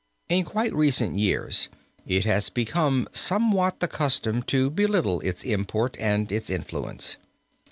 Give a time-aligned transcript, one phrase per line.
[0.29, 1.69] In quite recent years
[2.07, 7.17] it has become somewhat the custom to belittle its import and its influence.